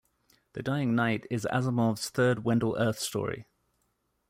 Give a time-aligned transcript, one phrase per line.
[0.53, 3.45] "The Dying Night" is Asimov's third Wendell Urth story.